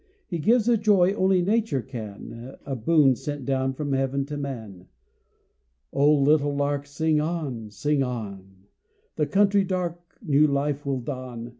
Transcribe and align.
He 0.29 0.39
gives 0.39 0.67
a 0.67 0.77
joy 0.77 1.13
only 1.13 1.43
nature 1.43 1.83
can, 1.83 2.55
A 2.65 2.75
boon 2.75 3.15
sent 3.15 3.45
down 3.45 3.75
from 3.75 3.93
heaven 3.93 4.25
to 4.25 4.35
man. 4.35 4.87
O 5.93 6.11
little 6.11 6.55
lark, 6.55 6.87
sing 6.87 7.19
on! 7.21 7.69
sing 7.69 8.01
on! 8.01 8.65
The 9.17 9.27
country 9.27 9.63
dark 9.63 10.01
new 10.23 10.47
life 10.47 10.87
will 10.87 11.01
don. 11.01 11.49